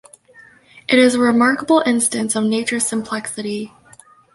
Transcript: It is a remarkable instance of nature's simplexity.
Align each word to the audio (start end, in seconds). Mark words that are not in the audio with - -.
It 0.87 0.97
is 0.97 1.13
a 1.13 1.19
remarkable 1.19 1.83
instance 1.85 2.35
of 2.35 2.45
nature's 2.45 2.89
simplexity. 2.89 3.69